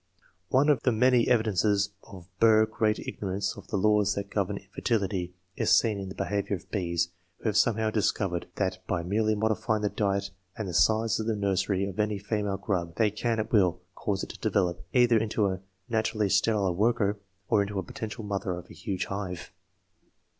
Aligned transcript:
One 0.49 0.67
of 0.69 0.81
the 0.81 0.91
many 0.91 1.27
evidences 1.27 1.91
of 2.05 2.27
our 2.41 2.65
great 2.65 2.97
ignorance 2.97 3.55
of 3.55 3.67
the 3.67 3.77
laws 3.77 4.15
that 4.15 4.31
govern 4.31 4.57
fertility, 4.73 5.35
is 5.55 5.77
seen 5.77 5.99
in 5.99 6.09
the 6.09 6.15
behaviour 6.15 6.55
of 6.55 6.71
bees, 6.71 7.09
who 7.37 7.49
have 7.49 7.55
somehow 7.55 7.91
discovered 7.91 8.47
that 8.55 8.79
by 8.87 9.03
merely 9.03 9.35
modifying 9.35 9.83
the 9.83 9.89
diet 9.91 10.31
and 10.57 10.67
the 10.67 10.73
size 10.73 11.19
of 11.19 11.27
the 11.27 11.35
nursery 11.35 11.85
of 11.87 11.99
any 11.99 12.17
female 12.17 12.57
grub, 12.57 12.95
they 12.95 13.11
can 13.11 13.37
at 13.39 13.51
will 13.51 13.79
cause 13.93 14.23
it 14.23 14.29
to 14.31 14.39
develop, 14.39 14.83
either 14.91 15.19
into 15.19 15.45
a 15.45 15.61
naturally 15.87 16.29
sterile 16.29 16.73
worker, 16.73 17.19
or 17.47 17.61
into 17.61 17.75
the 17.75 17.83
potential 17.83 18.23
mother 18.23 18.53
of 18.55 18.71
a 18.71 18.73
huge 18.73 19.05
hive. 19.05 19.51